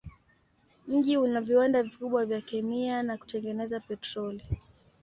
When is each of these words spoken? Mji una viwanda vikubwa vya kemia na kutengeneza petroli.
Mji 0.87 1.17
una 1.17 1.41
viwanda 1.41 1.83
vikubwa 1.83 2.25
vya 2.25 2.41
kemia 2.41 3.03
na 3.03 3.17
kutengeneza 3.17 3.79
petroli. 3.79 4.43